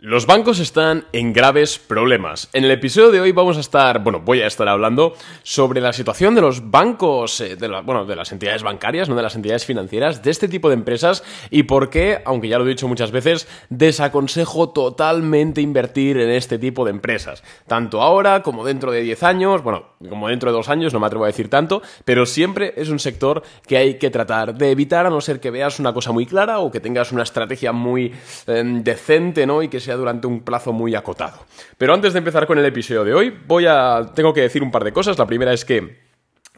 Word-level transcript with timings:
Los 0.00 0.26
bancos 0.26 0.60
están 0.60 1.06
en 1.12 1.32
graves 1.32 1.80
problemas. 1.80 2.48
En 2.52 2.62
el 2.62 2.70
episodio 2.70 3.10
de 3.10 3.20
hoy 3.20 3.32
vamos 3.32 3.56
a 3.56 3.60
estar, 3.60 4.00
bueno, 4.00 4.20
voy 4.20 4.40
a 4.42 4.46
estar 4.46 4.68
hablando 4.68 5.14
sobre 5.42 5.80
la 5.80 5.92
situación 5.92 6.36
de 6.36 6.40
los 6.40 6.70
bancos, 6.70 7.40
eh, 7.40 7.56
de 7.56 7.66
bueno, 7.80 8.04
de 8.04 8.14
las 8.14 8.30
entidades 8.30 8.62
bancarias, 8.62 9.08
no 9.08 9.16
de 9.16 9.24
las 9.24 9.34
entidades 9.34 9.66
financieras, 9.66 10.22
de 10.22 10.30
este 10.30 10.46
tipo 10.46 10.68
de 10.68 10.74
empresas 10.74 11.24
y 11.50 11.64
por 11.64 11.90
qué, 11.90 12.22
aunque 12.24 12.46
ya 12.46 12.58
lo 12.58 12.64
he 12.64 12.68
dicho 12.68 12.86
muchas 12.86 13.10
veces, 13.10 13.48
desaconsejo 13.70 14.68
totalmente 14.68 15.62
invertir 15.62 16.16
en 16.18 16.30
este 16.30 16.60
tipo 16.60 16.84
de 16.84 16.92
empresas. 16.92 17.42
Tanto 17.66 18.00
ahora 18.00 18.44
como 18.44 18.64
dentro 18.64 18.92
de 18.92 19.00
10 19.00 19.24
años, 19.24 19.64
bueno, 19.64 19.86
como 20.08 20.28
dentro 20.28 20.52
de 20.52 20.58
dos 20.58 20.68
años, 20.68 20.92
no 20.92 21.00
me 21.00 21.06
atrevo 21.08 21.24
a 21.24 21.26
decir 21.26 21.50
tanto, 21.50 21.82
pero 22.04 22.24
siempre 22.24 22.72
es 22.76 22.88
un 22.88 23.00
sector 23.00 23.42
que 23.66 23.76
hay 23.76 23.94
que 23.94 24.10
tratar 24.10 24.54
de 24.54 24.70
evitar 24.70 25.06
a 25.06 25.10
no 25.10 25.20
ser 25.20 25.40
que 25.40 25.50
veas 25.50 25.80
una 25.80 25.92
cosa 25.92 26.12
muy 26.12 26.24
clara 26.24 26.60
o 26.60 26.70
que 26.70 26.78
tengas 26.78 27.10
una 27.10 27.24
estrategia 27.24 27.72
muy 27.72 28.14
em, 28.46 28.84
decente, 28.84 29.44
¿no? 29.44 29.60
Y 29.60 29.66
que 29.66 29.87
durante 29.96 30.26
un 30.26 30.40
plazo 30.40 30.72
muy 30.72 30.94
acotado. 30.94 31.38
Pero 31.76 31.94
antes 31.94 32.12
de 32.12 32.18
empezar 32.18 32.46
con 32.46 32.58
el 32.58 32.64
episodio 32.64 33.04
de 33.04 33.14
hoy, 33.14 33.38
voy 33.46 33.66
a. 33.66 34.10
tengo 34.14 34.32
que 34.32 34.42
decir 34.42 34.62
un 34.62 34.70
par 34.70 34.84
de 34.84 34.92
cosas. 34.92 35.18
La 35.18 35.26
primera 35.26 35.52
es 35.52 35.64
que. 35.64 36.07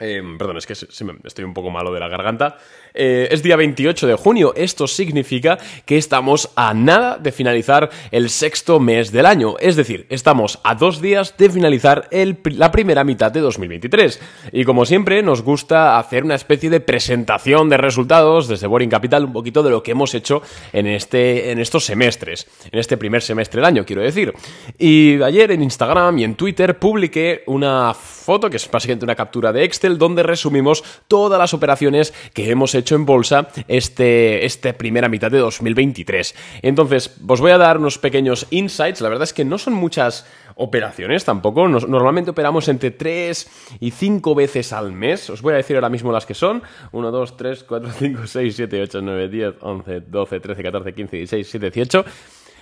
Em, 0.01 0.39
perdón, 0.39 0.57
es 0.57 0.67
que 0.67 0.73
estoy 0.73 1.45
un 1.45 1.53
poco 1.53 1.71
malo 1.71 1.93
de 1.93 2.01
la 2.01 2.09
garganta. 2.09 2.57
Eh, 2.95 3.29
es 3.31 3.43
día 3.43 3.57
28 3.57 4.07
de 4.07 4.15
junio. 4.15 4.55
Esto 4.57 4.87
significa 4.87 5.59
que 5.85 5.99
estamos 5.99 6.51
a 6.57 6.73
nada 6.73 7.19
de 7.19 7.33
finalizar 7.33 7.91
el 8.11 8.31
sexto 8.31 8.81
mes 8.81 9.13
del 9.13 9.27
año. 9.27 9.57
Es 9.61 9.77
decir, 9.77 10.07
estamos 10.09 10.59
a 10.65 10.75
dos 10.75 11.03
días 11.03 11.37
de 11.37 11.51
finalizar 11.51 12.09
la 12.11 12.73
primera 12.73 13.05
mitad 13.05 13.31
de 13.31 13.41
2023. 13.41 14.21
Y 14.53 14.65
como 14.65 14.87
siempre, 14.87 15.23
nos 15.23 15.43
gusta 15.43 15.99
hacer 15.99 16.25
una 16.25 16.35
especie 16.35 16.71
de 16.71 16.81
presentación 16.81 17.69
de 17.69 17.77
resultados 17.77 18.49
desde 18.49 18.67
Boring 18.67 18.91
Capital, 18.91 19.27
un 19.27 19.33
poquito 19.35 19.63
de 19.63 19.71
lo 19.71 19.83
que 19.83 19.91
hemos 19.91 20.15
hecho 20.15 20.41
en, 20.73 20.87
este, 20.87 21.51
en 21.51 21.59
estos 21.59 21.85
semestres, 21.85 22.47
en 22.73 22.79
este 22.79 22.97
primer 22.97 23.21
semestre 23.21 23.61
del 23.61 23.67
año, 23.67 23.85
quiero 23.85 24.03
decir. 24.03 24.33
Y 24.79 25.23
ayer 25.23 25.51
en 25.53 25.63
Instagram 25.63 26.19
y 26.19 26.25
en 26.25 26.37
Twitter 26.37 26.79
publiqué 26.79 27.43
una 27.47 27.93
foto, 27.95 28.49
que 28.49 28.57
es 28.57 28.71
básicamente 28.71 29.05
una 29.05 29.15
captura 29.15 29.53
de 29.53 29.65
Excel, 29.65 29.90
donde 29.99 30.23
resumimos 30.23 30.85
todas 31.09 31.39
las 31.39 31.55
operaciones 31.55 32.13
que 32.35 32.51
hemos 32.51 32.75
hecho 32.75 32.95
en 32.95 33.07
bolsa 33.07 33.49
este, 33.69 34.45
esta 34.45 34.73
primera 34.73 35.09
mitad 35.09 35.31
de 35.31 35.39
2023. 35.39 36.35
Entonces, 36.63 37.17
os 37.27 37.41
voy 37.41 37.53
a 37.53 37.59
dar 37.59 37.79
unos 37.79 37.99
pequeños 37.99 38.47
insights. 38.51 39.01
La 39.01 39.09
verdad 39.09 39.25
es 39.25 39.33
que 39.33 39.45
no 39.45 39.59
son 39.59 39.75
muchas 39.75 40.27
operaciones 40.57 41.25
tampoco. 41.25 41.67
normalmente 41.69 42.31
operamos 42.31 42.69
entre 42.69 42.91
3 42.91 43.79
y 43.81 43.91
5 43.91 44.35
veces 44.35 44.73
al 44.73 44.93
mes. 44.93 45.31
Os 45.31 45.43
voy 45.43 45.55
a 45.55 45.57
decir 45.57 45.77
ahora 45.77 45.89
mismo 45.89 46.13
las 46.13 46.27
que 46.27 46.35
son. 46.35 46.63
1, 46.93 47.11
2, 47.11 47.37
3, 47.37 47.65
4, 47.65 47.91
5, 47.99 48.27
6, 48.27 48.57
7, 48.57 48.83
8, 48.83 49.01
9, 49.03 49.29
10, 49.29 49.55
11, 49.61 50.01
12, 50.01 50.41
13, 50.41 50.63
14, 50.63 50.95
15, 50.95 51.17
16, 51.17 51.53
17, 51.53 51.71
18. 51.71 52.05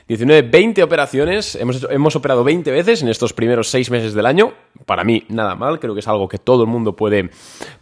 19, 0.09 0.49
20 0.49 0.83
operaciones. 0.83 1.55
Hemos, 1.55 1.87
hemos 1.91 2.17
operado 2.17 2.43
20 2.43 2.71
veces 2.71 3.03
en 3.03 3.09
estos 3.09 3.35
primeros 3.35 3.69
6 3.69 3.91
meses 3.91 4.15
del 4.15 4.25
año. 4.25 4.55
Para 4.87 5.05
mí, 5.05 5.25
nada 5.29 5.55
mal. 5.55 5.79
Creo 5.79 5.93
que 5.93 6.01
es 6.01 6.09
algo 6.09 6.29
que 6.29 6.39
todo 6.39 6.63
el 6.63 6.69
mundo 6.69 6.97
puede, 6.97 7.29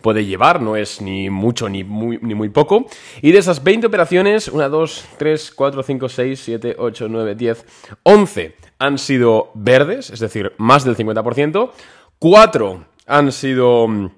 puede 0.03 0.27
llevar. 0.27 0.61
No 0.61 0.75
es 0.75 1.01
ni 1.01 1.31
mucho 1.31 1.69
ni 1.69 1.85
muy, 1.85 2.19
ni 2.21 2.35
muy 2.35 2.49
poco. 2.49 2.87
Y 3.23 3.31
de 3.31 3.39
esas 3.39 3.63
20 3.63 3.87
operaciones, 3.87 4.49
1, 4.49 4.69
2, 4.69 5.05
3, 5.17 5.53
4, 5.55 5.83
5, 5.85 6.09
6, 6.09 6.41
7, 6.45 6.77
8, 6.77 7.07
9, 7.09 7.35
10, 7.37 7.67
11 8.03 8.57
han 8.79 8.99
sido 8.99 9.53
verdes, 9.55 10.11
es 10.11 10.19
decir, 10.19 10.53
más 10.59 10.85
del 10.85 10.97
50%. 10.97 11.71
4 12.19 12.85
han 13.07 13.31
sido 13.31 13.87
mm, 13.87 14.11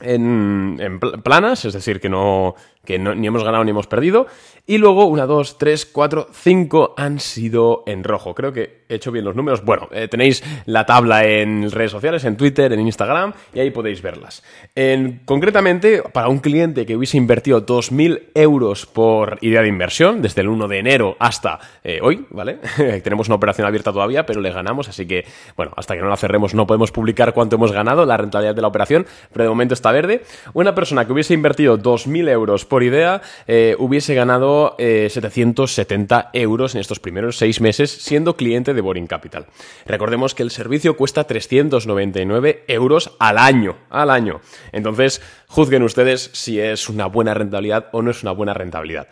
en, 0.00 0.76
en, 0.80 1.00
planas, 1.00 1.64
es 1.64 1.72
decir, 1.72 2.00
que 2.00 2.08
no, 2.08 2.54
que 2.86 2.98
ni 2.98 3.26
hemos 3.26 3.44
ganado 3.44 3.64
ni 3.64 3.70
hemos 3.70 3.86
perdido. 3.86 4.26
Y 4.68 4.78
luego, 4.78 5.04
una, 5.04 5.26
dos, 5.26 5.58
tres, 5.58 5.86
cuatro, 5.86 6.28
cinco 6.32 6.94
han 6.96 7.20
sido 7.20 7.84
en 7.86 8.02
rojo. 8.02 8.34
Creo 8.34 8.52
que 8.52 8.84
he 8.88 8.96
hecho 8.96 9.12
bien 9.12 9.24
los 9.24 9.36
números. 9.36 9.64
Bueno, 9.64 9.88
eh, 9.92 10.08
tenéis 10.08 10.42
la 10.64 10.86
tabla 10.86 11.24
en 11.24 11.70
redes 11.70 11.92
sociales, 11.92 12.24
en 12.24 12.36
Twitter, 12.36 12.72
en 12.72 12.80
Instagram, 12.80 13.32
y 13.54 13.60
ahí 13.60 13.70
podéis 13.70 14.02
verlas. 14.02 14.42
En, 14.74 15.20
concretamente, 15.24 16.02
para 16.12 16.28
un 16.28 16.38
cliente 16.38 16.84
que 16.84 16.96
hubiese 16.96 17.16
invertido 17.16 17.64
2.000 17.64 18.30
euros 18.34 18.86
por 18.86 19.38
idea 19.40 19.62
de 19.62 19.68
inversión, 19.68 20.22
desde 20.22 20.40
el 20.40 20.48
1 20.48 20.66
de 20.66 20.78
enero 20.78 21.16
hasta 21.20 21.60
eh, 21.84 22.00
hoy, 22.02 22.26
¿vale? 22.30 22.58
Tenemos 23.04 23.28
una 23.28 23.36
operación 23.36 23.66
abierta 23.66 23.92
todavía, 23.92 24.26
pero 24.26 24.40
le 24.40 24.50
ganamos, 24.50 24.88
así 24.88 25.06
que, 25.06 25.24
bueno, 25.56 25.72
hasta 25.76 25.94
que 25.94 26.00
no 26.00 26.08
la 26.08 26.16
cerremos 26.16 26.54
no 26.54 26.66
podemos 26.66 26.90
publicar 26.90 27.32
cuánto 27.34 27.56
hemos 27.56 27.72
ganado, 27.72 28.04
la 28.04 28.16
rentabilidad 28.16 28.54
de 28.54 28.62
la 28.62 28.68
operación, 28.68 29.06
pero 29.32 29.44
de 29.44 29.48
momento 29.50 29.74
está 29.74 29.92
verde. 29.92 30.22
Una 30.54 30.74
persona 30.74 31.04
que 31.04 31.12
hubiese 31.12 31.34
invertido 31.34 31.78
2.000 31.78 32.28
euros 32.30 32.64
por 32.64 32.75
idea, 32.82 33.22
eh, 33.46 33.76
hubiese 33.78 34.14
ganado 34.14 34.76
770 34.78 36.30
euros 36.32 36.74
en 36.74 36.80
estos 36.80 37.00
primeros 37.00 37.36
seis 37.36 37.60
meses 37.60 37.90
siendo 37.90 38.36
cliente 38.36 38.74
de 38.74 38.80
Boring 38.80 39.06
Capital. 39.06 39.46
Recordemos 39.86 40.34
que 40.34 40.42
el 40.42 40.50
servicio 40.50 40.96
cuesta 40.96 41.24
399 41.24 42.64
euros 42.68 43.12
al 43.18 43.38
año, 43.38 43.76
al 43.90 44.10
año. 44.10 44.40
Entonces, 44.72 45.20
juzguen 45.48 45.82
ustedes 45.82 46.30
si 46.32 46.60
es 46.60 46.88
una 46.88 47.06
buena 47.06 47.34
rentabilidad 47.34 47.88
o 47.92 48.02
no 48.02 48.10
es 48.10 48.22
una 48.22 48.32
buena 48.32 48.54
rentabilidad. 48.54 49.08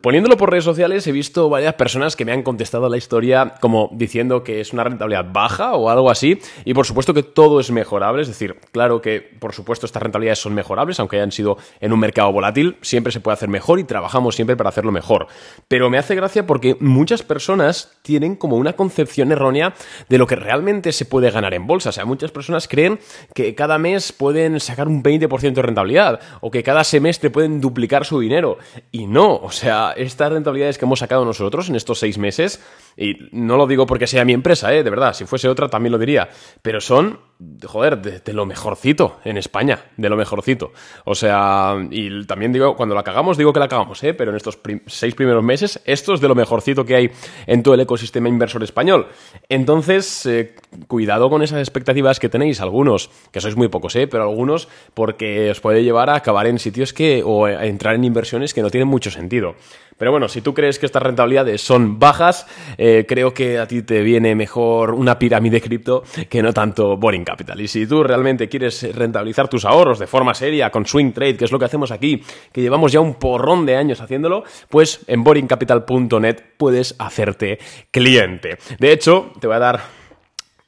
Poniéndolo 0.00 0.38
por 0.38 0.50
redes 0.50 0.64
sociales 0.64 1.06
he 1.06 1.12
visto 1.12 1.50
varias 1.50 1.74
personas 1.74 2.16
que 2.16 2.24
me 2.24 2.32
han 2.32 2.42
contestado 2.42 2.88
la 2.88 2.96
historia 2.96 3.56
como 3.60 3.90
diciendo 3.92 4.42
que 4.42 4.62
es 4.62 4.72
una 4.72 4.82
rentabilidad 4.82 5.26
baja 5.30 5.74
o 5.74 5.90
algo 5.90 6.10
así 6.10 6.40
y 6.64 6.72
por 6.72 6.86
supuesto 6.86 7.12
que 7.12 7.22
todo 7.22 7.60
es 7.60 7.70
mejorable, 7.70 8.22
es 8.22 8.28
decir, 8.28 8.56
claro 8.72 9.02
que 9.02 9.20
por 9.20 9.52
supuesto 9.52 9.84
estas 9.84 10.02
rentabilidades 10.02 10.38
son 10.38 10.54
mejorables 10.54 10.98
aunque 11.00 11.16
hayan 11.16 11.32
sido 11.32 11.58
en 11.82 11.92
un 11.92 12.00
mercado 12.00 12.32
volátil, 12.32 12.78
siempre 12.80 13.12
se 13.12 13.20
puede 13.20 13.34
hacer 13.34 13.50
mejor 13.50 13.78
y 13.78 13.84
trabajamos 13.84 14.36
siempre 14.36 14.56
para 14.56 14.70
hacerlo 14.70 14.90
mejor. 14.90 15.26
Pero 15.68 15.90
me 15.90 15.98
hace 15.98 16.14
gracia 16.14 16.46
porque 16.46 16.78
muchas 16.80 17.22
personas 17.22 17.98
tienen 18.00 18.36
como 18.36 18.56
una 18.56 18.72
concepción 18.72 19.32
errónea 19.32 19.74
de 20.08 20.16
lo 20.16 20.26
que 20.26 20.36
realmente 20.36 20.92
se 20.92 21.04
puede 21.04 21.30
ganar 21.30 21.52
en 21.52 21.66
bolsa, 21.66 21.90
o 21.90 21.92
sea, 21.92 22.06
muchas 22.06 22.30
personas 22.30 22.68
creen 22.68 22.98
que 23.34 23.54
cada 23.54 23.76
mes 23.76 24.12
pueden 24.12 24.60
sacar 24.60 24.88
un 24.88 25.02
20% 25.02 25.52
de 25.52 25.62
rentabilidad 25.62 26.20
o 26.40 26.50
que 26.50 26.62
cada 26.62 26.84
semestre 26.84 27.28
pueden 27.28 27.60
duplicar 27.60 28.06
su 28.06 28.18
dinero 28.18 28.56
y 28.90 29.06
no, 29.06 29.36
o 29.36 29.50
sea, 29.50 29.73
estas 29.96 30.32
rentabilidades 30.32 30.78
que 30.78 30.84
hemos 30.84 30.98
sacado 30.98 31.24
nosotros 31.24 31.68
en 31.68 31.76
estos 31.76 31.98
seis 31.98 32.18
meses, 32.18 32.60
y 32.96 33.16
no 33.32 33.56
lo 33.56 33.66
digo 33.66 33.86
porque 33.86 34.06
sea 34.06 34.24
mi 34.24 34.32
empresa, 34.32 34.72
¿eh? 34.74 34.82
de 34.82 34.90
verdad, 34.90 35.14
si 35.14 35.24
fuese 35.24 35.48
otra 35.48 35.68
también 35.68 35.92
lo 35.92 35.98
diría, 35.98 36.28
pero 36.62 36.80
son, 36.80 37.18
joder, 37.64 38.00
de, 38.00 38.32
lo 38.32 38.46
mejorcito 38.46 39.18
en 39.24 39.36
España, 39.36 39.86
de 39.96 40.08
lo 40.08 40.16
mejorcito. 40.16 40.72
O 41.04 41.14
sea, 41.14 41.76
y 41.90 42.24
también 42.26 42.52
digo, 42.52 42.76
cuando 42.76 42.94
la 42.94 43.02
cagamos, 43.02 43.36
digo 43.36 43.52
que 43.52 43.60
la 43.60 43.68
cagamos, 43.68 44.02
¿eh? 44.04 44.14
pero 44.14 44.30
en 44.30 44.36
estos 44.36 44.58
seis 44.86 45.14
primeros 45.14 45.42
meses, 45.42 45.80
esto 45.84 46.14
es 46.14 46.20
de 46.20 46.28
lo 46.28 46.34
mejorcito 46.34 46.84
que 46.84 46.96
hay 46.96 47.10
en 47.46 47.62
todo 47.62 47.74
el 47.74 47.80
ecosistema 47.80 48.28
inversor 48.28 48.62
español. 48.62 49.08
Entonces, 49.48 50.26
eh, 50.26 50.54
cuidado 50.86 51.30
con 51.30 51.42
esas 51.42 51.58
expectativas 51.58 52.20
que 52.20 52.28
tenéis, 52.28 52.60
algunos, 52.60 53.10
que 53.30 53.40
sois 53.40 53.56
muy 53.56 53.68
pocos, 53.68 53.96
¿eh? 53.96 54.06
pero 54.06 54.24
algunos, 54.24 54.68
porque 54.94 55.50
os 55.50 55.60
puede 55.60 55.82
llevar 55.82 56.10
a 56.10 56.16
acabar 56.16 56.46
en 56.46 56.58
sitios 56.58 56.92
que, 56.92 57.22
o 57.24 57.46
a 57.46 57.66
entrar 57.66 57.94
en 57.94 58.04
inversiones 58.04 58.54
que 58.54 58.62
no 58.62 58.70
tienen 58.70 58.88
mucho 58.88 59.10
sentido. 59.10 59.56
Pero 59.98 60.10
bueno, 60.10 60.28
si 60.28 60.40
tú 60.40 60.54
crees 60.54 60.78
que 60.78 60.86
estas 60.86 61.02
rentabilidades 61.02 61.60
son 61.60 61.98
bajas, 61.98 62.46
eh, 62.78 63.04
creo 63.08 63.32
que 63.32 63.58
a 63.58 63.66
ti 63.66 63.82
te 63.82 64.02
viene 64.02 64.34
mejor 64.34 64.92
una 64.92 65.18
pirámide 65.18 65.60
cripto 65.60 66.02
que 66.28 66.42
no 66.42 66.52
tanto 66.52 66.96
Boring 66.96 67.24
Capital. 67.24 67.60
Y 67.60 67.68
si 67.68 67.86
tú 67.86 68.02
realmente 68.02 68.48
quieres 68.48 68.94
rentabilizar 68.94 69.48
tus 69.48 69.64
ahorros 69.64 69.98
de 69.98 70.06
forma 70.06 70.34
seria 70.34 70.70
con 70.70 70.86
Swing 70.86 71.12
Trade, 71.12 71.36
que 71.36 71.44
es 71.44 71.52
lo 71.52 71.58
que 71.58 71.64
hacemos 71.66 71.90
aquí, 71.90 72.22
que 72.52 72.60
llevamos 72.60 72.92
ya 72.92 73.00
un 73.00 73.14
porrón 73.14 73.66
de 73.66 73.76
años 73.76 74.00
haciéndolo, 74.00 74.44
pues 74.68 75.00
en 75.06 75.24
boringcapital.net 75.24 76.36
puedes 76.56 76.94
hacerte 76.98 77.58
cliente. 77.90 78.58
De 78.78 78.92
hecho, 78.92 79.32
te 79.40 79.46
voy 79.46 79.56
a 79.56 79.60
dar 79.60 79.80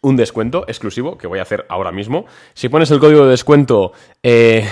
un 0.03 0.16
descuento 0.16 0.64
exclusivo 0.69 1.19
que 1.19 1.26
voy 1.26 1.41
a 1.41 1.43
hacer 1.43 1.66
ahora 1.69 1.91
mismo. 1.91 2.26
Si 2.54 2.69
pones 2.69 2.91
el 2.91 3.00
código 3.00 3.25
de 3.25 3.31
descuento 3.31 3.93
eh, 4.22 4.64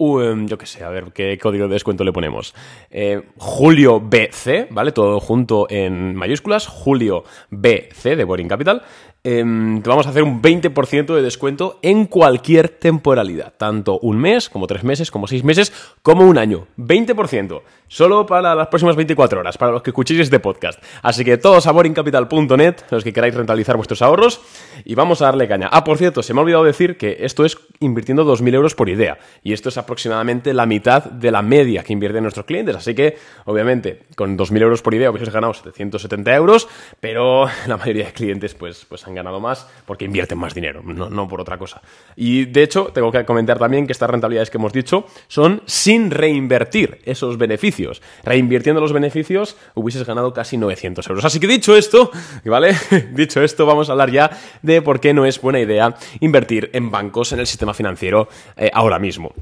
Yo 0.00 0.56
qué 0.58 0.66
sé, 0.66 0.84
a 0.84 0.90
ver, 0.90 1.06
¿qué 1.12 1.36
código 1.38 1.66
de 1.66 1.72
descuento 1.72 2.04
le 2.04 2.12
ponemos? 2.12 2.54
Eh, 2.88 3.20
Julio 3.36 3.98
BC, 3.98 4.68
¿vale? 4.70 4.92
Todo 4.92 5.18
junto 5.18 5.66
en 5.68 6.14
mayúsculas, 6.14 6.68
Julio 6.68 7.24
BC 7.50 8.14
de 8.14 8.22
Boring 8.22 8.46
Capital. 8.46 8.82
Em, 9.30 9.82
vamos 9.82 10.06
a 10.06 10.08
hacer 10.08 10.22
un 10.22 10.40
20% 10.40 11.14
de 11.14 11.20
descuento 11.20 11.78
en 11.82 12.06
cualquier 12.06 12.70
temporalidad, 12.70 13.52
tanto 13.58 13.98
un 13.98 14.16
mes, 14.16 14.48
como 14.48 14.66
tres 14.66 14.84
meses, 14.84 15.10
como 15.10 15.26
seis 15.26 15.44
meses, 15.44 15.70
como 16.00 16.26
un 16.26 16.38
año. 16.38 16.66
20%, 16.78 17.60
solo 17.88 18.24
para 18.24 18.54
las 18.54 18.68
próximas 18.68 18.96
24 18.96 19.40
horas, 19.40 19.58
para 19.58 19.72
los 19.72 19.82
que 19.82 19.90
escuchéis 19.90 20.20
este 20.20 20.40
podcast. 20.40 20.82
Así 21.02 21.26
que 21.26 21.36
todos 21.36 21.66
a 21.66 21.72
boringcapital.net, 21.72 22.76
los 22.90 23.04
que 23.04 23.12
queráis 23.12 23.34
rentabilizar 23.34 23.76
vuestros 23.76 24.00
ahorros, 24.00 24.40
y 24.86 24.94
vamos 24.94 25.20
a 25.20 25.26
darle 25.26 25.46
caña. 25.46 25.68
Ah, 25.72 25.84
por 25.84 25.98
cierto, 25.98 26.22
se 26.22 26.32
me 26.32 26.40
ha 26.40 26.44
olvidado 26.44 26.64
decir 26.64 26.96
que 26.96 27.18
esto 27.20 27.44
es 27.44 27.58
invirtiendo 27.80 28.24
2.000 28.24 28.54
euros 28.54 28.74
por 28.74 28.88
idea, 28.88 29.18
y 29.42 29.52
esto 29.52 29.68
es 29.68 29.76
aproximadamente 29.76 30.54
la 30.54 30.64
mitad 30.64 31.04
de 31.04 31.30
la 31.30 31.42
media 31.42 31.82
que 31.82 31.92
invierten 31.92 32.22
nuestros 32.22 32.46
clientes, 32.46 32.76
así 32.76 32.94
que, 32.94 33.18
obviamente, 33.44 34.04
con 34.16 34.38
2.000 34.38 34.62
euros 34.62 34.80
por 34.80 34.94
idea 34.94 35.10
hubieses 35.10 35.34
ganado 35.34 35.52
770 35.52 36.34
euros, 36.34 36.66
pero 36.98 37.44
la 37.66 37.76
mayoría 37.76 38.06
de 38.06 38.12
clientes, 38.14 38.54
pues, 38.54 38.86
pues 38.88 39.06
han 39.06 39.17
ganado 39.18 39.40
más 39.40 39.68
porque 39.84 40.04
invierten 40.04 40.38
más 40.38 40.54
dinero, 40.54 40.82
no, 40.82 41.28
por 41.28 41.40
otra 41.40 41.58
cosa. 41.58 41.82
Y 42.16 42.46
de 42.46 42.62
hecho, 42.62 42.86
tengo 42.94 43.12
que 43.12 43.24
comentar 43.24 43.58
también 43.58 43.86
que 43.86 43.92
estas 43.92 44.08
rentabilidades 44.10 44.50
que 44.50 44.58
hemos 44.58 44.72
dicho 44.72 45.04
son 45.28 45.62
sin 45.66 46.10
reinvertir 46.10 47.00
esos 47.04 47.36
beneficios. 47.38 48.02
Reinvirtiendo 48.24 48.80
los 48.80 48.92
beneficios 48.92 49.56
hubieses 49.74 50.06
ganado 50.06 50.32
casi 50.32 50.56
900 50.56 51.06
euros. 51.08 51.24
Así 51.24 51.40
que 51.40 51.46
dicho 51.46 51.76
esto, 51.76 52.10
¿vale? 52.44 52.74
dicho 53.12 53.42
esto, 53.42 53.66
vamos 53.66 53.88
a 53.88 53.92
hablar 53.92 54.10
ya 54.10 54.30
de 54.62 54.82
por 54.82 55.00
qué 55.00 55.12
no 55.12 55.26
es 55.26 55.40
buena 55.40 55.60
idea 55.60 55.94
invertir 56.20 56.70
en 56.72 56.90
bancos 56.90 57.32
en 57.32 57.40
el 57.40 57.46
sistema 57.46 57.74
financiero 57.74 58.28
eh, 58.56 58.70
ahora 58.72 58.98
mismo. 58.98 59.32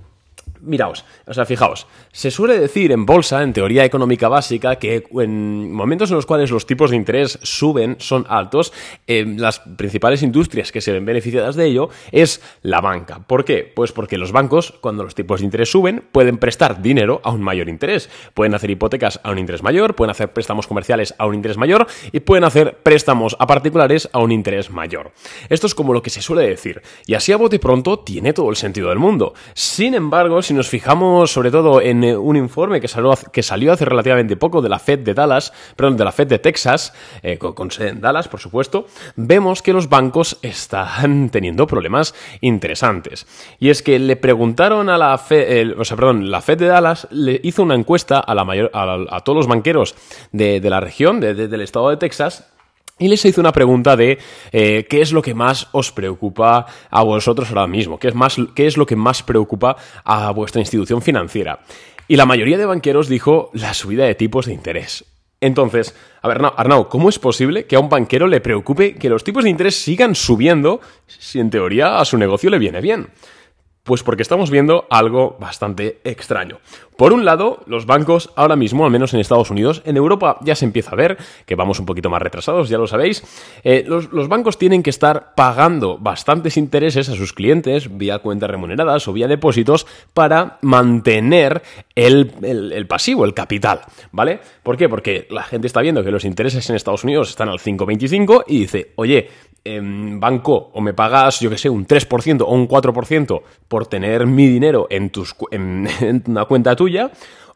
Miraos, 0.67 1.05
o 1.27 1.35
sea, 1.35 1.47
fijaos, 1.47 1.87
se 2.13 2.31
suele 2.31 2.59
decir 2.59 2.93
en 2.93 3.07
bolsa, 3.07 3.43
en 3.43 3.53
teoría 3.53 3.85
económica 3.85 4.29
básica, 4.29 4.77
que 4.77 5.05
en 5.19 5.73
momentos 5.73 6.11
en 6.11 6.17
los 6.17 6.27
cuales 6.27 6.51
los 6.51 6.67
tipos 6.67 6.91
de 6.91 6.97
interés 6.97 7.39
suben, 7.43 7.97
son 7.99 8.27
altos, 8.29 8.73
eh, 9.07 9.25
las 9.37 9.61
principales 9.61 10.23
industrias 10.23 10.73
que 10.73 10.81
se 10.81 10.93
ven 10.93 11.05
beneficiadas 11.05 11.57
de 11.57 11.67
ello 11.67 11.89
es 12.13 12.43
la 12.63 12.81
banca. 12.81 13.21
¿Por 13.27 13.45
qué? 13.45 13.71
Pues 13.75 13.93
porque 13.93 14.19
los 14.19 14.33
bancos, 14.33 14.75
cuando 14.81 15.05
los 15.05 15.15
tipos 15.15 15.41
de 15.41 15.47
interés 15.47 15.71
suben, 15.71 16.05
pueden 16.13 16.39
prestar 16.39 16.83
dinero 16.83 17.21
a 17.25 17.31
un 17.31 17.43
mayor 17.43 17.69
interés. 17.69 18.11
Pueden 18.35 18.55
hacer 18.55 18.71
hipotecas 18.71 19.21
a 19.23 19.31
un 19.31 19.39
interés 19.39 19.63
mayor, 19.63 19.95
pueden 19.95 20.11
hacer 20.11 20.33
préstamos 20.33 20.67
comerciales 20.67 21.15
a 21.19 21.27
un 21.27 21.35
interés 21.35 21.57
mayor 21.57 21.87
y 22.13 22.21
pueden 22.21 22.45
hacer 22.45 22.79
préstamos 22.83 23.37
a 23.39 23.47
particulares 23.47 24.09
a 24.13 24.19
un 24.19 24.33
interés 24.33 24.71
mayor. 24.71 25.13
Esto 25.49 25.67
es 25.67 25.75
como 25.75 25.93
lo 25.93 26.03
que 26.03 26.11
se 26.11 26.23
suele 26.23 26.47
decir. 26.49 26.83
Y 27.07 27.15
así 27.15 27.33
a 27.33 27.37
bote 27.37 27.59
pronto 27.59 28.01
tiene 28.01 28.33
todo 28.33 28.51
el 28.51 28.57
sentido 28.57 28.89
del 28.89 28.99
mundo. 28.99 29.35
Sin 29.55 29.95
embargo, 29.95 30.43
si 30.43 30.55
nos 30.57 30.69
fijamos 30.69 31.33
sobre 31.33 31.51
todo 31.51 31.81
en 31.81 32.03
eh, 32.03 32.17
un 32.17 32.37
informe 32.37 32.81
que 32.81 32.89
salió, 32.89 33.73
hace 33.73 33.85
relativamente 33.85 34.37
poco 34.37 34.63
de 34.63 34.69
la 34.69 34.79
Fed 34.79 35.01
de 35.01 35.15
Dallas, 35.15 35.53
perdón, 35.77 35.97
de 35.97 36.05
la 36.05 36.13
Fed 36.13 36.27
de 36.27 36.39
Texas, 36.39 36.93
eh, 37.23 37.39
con, 37.39 37.71
sede 37.71 37.91
en 37.91 38.01
Dallas, 38.01 38.29
por 38.29 38.41
supuesto, 38.41 38.87
vemos 39.15 39.63
que 39.63 39.73
los 39.73 39.89
bancos 39.89 40.39
están 40.43 41.29
teniendo 41.31 41.67
problemas 41.67 42.15
interesantes. 42.41 43.27
Y 43.59 43.71
es 43.71 43.83
que 43.83 43.99
le 43.99 44.17
preguntaron 44.17 44.89
a 44.89 44.99
la 44.99 45.17
Fed, 45.19 45.79
o 45.79 45.85
sea, 45.85 45.97
perdón, 45.97 46.31
la 46.31 46.41
Fed 46.41 46.59
de 46.59 46.67
Dallas 46.67 47.07
le 47.11 47.41
hizo 47.45 47.63
una 47.63 47.75
encuesta 47.75 48.19
a, 48.19 48.35
la 48.35 48.45
mayor, 48.45 48.71
a, 48.73 49.21
todos 49.21 49.37
los 49.37 49.47
banqueros 49.47 49.95
de, 50.33 50.61
la 50.61 50.81
región, 50.81 51.21
del 51.21 51.61
estado 51.61 51.91
de 51.91 51.97
Texas, 51.97 52.51
y 52.99 53.09
les 53.09 53.25
hizo 53.25 53.41
una 53.41 53.53
pregunta 53.53 53.97
de 53.97 54.19
eh, 54.53 54.87
qué 54.89 55.03
es 55.03 55.13
lo 55.13 55.23
que 55.23 55.35
más 55.35 55.69
os 55.73 55.93
preocupa 55.93 56.67
a 56.91 57.03
vosotros 57.03 57.49
ahora 57.51 57.67
mismo, 57.67 57.99
¿Qué 57.99 58.09
es, 58.09 58.15
más, 58.15 58.37
qué 58.55 58.67
es 58.67 58.77
lo 58.77 58.87
que 58.87 58.97
más 58.97 59.23
preocupa 59.23 59.77
a 60.05 60.31
vuestra 60.33 60.61
institución 60.61 61.03
financiera. 61.03 61.61
Y 62.09 62.17
la 62.17 62.27
mayoría 62.27 62.57
de 62.57 62.67
banqueros 62.67 63.09
dijo 63.09 63.51
la 63.53 63.75
subida 63.75 64.05
de 64.05 64.15
tipos 64.15 64.47
de 64.47 64.55
interés. 64.55 65.05
Entonces, 65.41 65.95
a 66.23 66.29
ver, 66.29 66.41
Arnau, 66.57 66.89
¿cómo 66.89 67.11
es 67.11 67.19
posible 67.19 67.67
que 67.67 67.77
a 67.77 67.81
un 67.81 67.91
banquero 67.91 68.27
le 68.27 68.41
preocupe 68.41 68.95
que 68.95 69.11
los 69.11 69.23
tipos 69.23 69.45
de 69.45 69.51
interés 69.51 69.77
sigan 69.77 70.15
subiendo 70.15 70.81
si 71.07 71.41
en 71.41 71.51
teoría 71.51 71.99
a 71.99 72.05
su 72.07 72.17
negocio 72.17 72.49
le 72.49 72.59
viene 72.59 72.81
bien? 72.81 73.09
Pues 73.83 74.03
porque 74.03 74.23
estamos 74.23 74.51
viendo 74.51 74.87
algo 74.89 75.37
bastante 75.39 76.01
extraño. 76.05 76.59
Por 76.97 77.13
un 77.13 77.25
lado, 77.25 77.63
los 77.67 77.85
bancos 77.85 78.31
ahora 78.37 78.57
mismo, 78.57 78.85
al 78.85 78.91
menos 78.91 79.13
en 79.13 79.21
Estados 79.21 79.51
Unidos, 79.51 79.83
en 79.85 79.97
Europa 79.97 80.39
ya 80.41 80.55
se 80.55 80.65
empieza 80.65 80.93
a 80.93 80.97
ver, 80.97 81.19
que 81.45 81.55
vamos 81.55 81.79
un 81.79 81.87
poquito 81.87 82.09
más 82.09 82.23
retrasados, 82.23 82.69
ya 82.69 82.79
lo 82.79 82.87
sabéis, 82.87 83.23
eh, 83.65 83.85
los, 83.87 84.29
bancos 84.29 84.57
tienen 84.57 84.83
que 84.83 84.91
estar 84.91 85.35
pagando 85.35 85.99
bastantes 85.99 86.57
intereses 86.57 87.09
a 87.09 87.15
sus 87.15 87.33
clientes 87.33 87.97
vía 87.97 88.21
cuentas 88.21 88.51
remuneradas 88.51 89.07
o 89.09 89.13
vía 89.13 89.29
depósitos 89.29 89.87
para 90.15 90.59
mantener 90.63 91.63
el, 91.95 92.33
el 92.43 92.87
pasivo, 92.87 93.25
el 93.25 93.35
capital, 93.35 93.81
¿vale? 94.13 94.41
¿Por 94.63 94.77
qué? 94.77 94.89
Porque 94.89 95.27
la 95.31 95.43
gente 95.43 95.67
está 95.67 95.83
viendo 95.83 96.03
que 96.03 96.11
los 96.11 96.25
intereses 96.25 96.69
en 96.71 96.77
Estados 96.77 97.05
Unidos 97.05 97.29
están 97.29 97.49
al 97.49 97.59
5,25 97.59 98.45
y 98.47 98.61
dice, 98.61 98.93
oye, 98.97 99.29
en 99.67 100.21
banco 100.21 100.71
o 100.73 100.81
me 100.81 100.95
pagas, 100.95 101.41
yo 101.41 101.51
que 101.51 101.59
sé, 101.59 101.69
un 101.69 101.87
3% 101.87 102.43
o 102.43 102.53
un 102.53 102.69
4% 102.69 103.43
por 103.69 103.87
tener 103.87 104.27
mi 104.27 104.47
dinero 104.47 104.87
en, 104.89 105.11
tus, 105.11 105.35
en, 105.51 106.23
una 106.27 106.45
cuenta 106.45 106.77
tuya, 106.77 106.86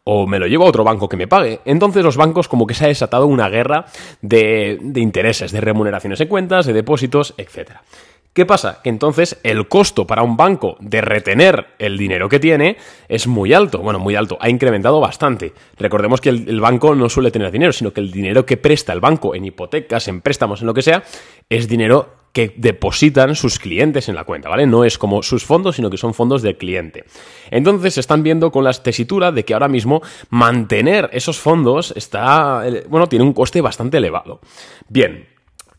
o 0.04 0.26
me 0.26 0.38
lo 0.38 0.46
llevo 0.46 0.64
a 0.64 0.68
otro 0.68 0.84
banco 0.84 1.08
que 1.08 1.16
me 1.16 1.28
pague. 1.28 1.60
Entonces 1.64 2.02
los 2.02 2.16
bancos 2.16 2.48
como 2.48 2.66
que 2.66 2.74
se 2.74 2.84
ha 2.84 2.88
desatado 2.88 3.26
una 3.26 3.48
guerra 3.48 3.86
de, 4.22 4.78
intereses, 4.96 5.52
de 5.52 5.60
remuneraciones 5.60 6.20
en 6.20 6.28
cuentas, 6.28 6.66
de 6.66 6.72
depósitos, 6.72 7.34
etcétera. 7.36 7.82
¿Qué 8.32 8.46
pasa? 8.46 8.80
Que 8.82 8.90
entonces 8.90 9.40
el 9.42 9.66
costo 9.66 10.06
para 10.06 10.22
un 10.22 10.36
banco 10.36 10.76
de 10.78 11.00
retener 11.00 11.66
el 11.80 11.98
dinero 11.98 12.28
que 12.28 12.38
tiene 12.38 12.76
es 13.08 13.26
muy 13.26 13.52
alto. 13.52 13.78
Bueno, 13.78 13.98
muy 13.98 14.14
alto, 14.14 14.38
ha 14.40 14.48
incrementado 14.48 15.00
bastante. 15.00 15.52
Recordemos 15.76 16.20
que 16.20 16.28
el, 16.28 16.60
banco 16.60 16.94
no 16.94 17.08
suele 17.08 17.32
tener 17.32 17.50
dinero, 17.50 17.72
sino 17.72 17.92
que 17.92 18.00
el 18.00 18.12
dinero 18.12 18.46
que 18.46 18.56
presta 18.56 18.92
el 18.92 19.00
banco 19.00 19.34
en 19.34 19.46
hipotecas, 19.46 20.06
en 20.06 20.20
préstamos, 20.20 20.60
en 20.60 20.68
lo 20.68 20.74
que 20.74 20.82
sea, 20.82 21.02
es 21.48 21.66
dinero 21.66 22.19
que 22.32 22.54
depositan 22.56 23.34
sus 23.34 23.58
clientes 23.58 24.08
en 24.08 24.14
la 24.14 24.24
cuenta, 24.24 24.48
¿vale? 24.48 24.66
No 24.66 24.84
es 24.84 24.98
como 24.98 25.22
sus 25.22 25.44
fondos, 25.44 25.76
sino 25.76 25.90
que 25.90 25.96
son 25.96 26.14
fondos 26.14 26.42
del 26.42 26.56
cliente. 26.56 27.04
Entonces 27.50 27.94
se 27.94 28.00
están 28.00 28.22
viendo 28.22 28.52
con 28.52 28.64
la 28.64 28.72
tesitura 28.72 29.32
de 29.32 29.44
que 29.44 29.54
ahora 29.54 29.68
mismo 29.68 30.00
mantener 30.28 31.10
esos 31.12 31.38
fondos 31.38 31.92
está, 31.96 32.62
eh, 32.66 32.84
bueno, 32.88 33.08
tiene 33.08 33.24
un 33.24 33.32
coste 33.32 33.60
bastante 33.60 33.96
elevado. 33.96 34.40
Bien, 34.88 35.26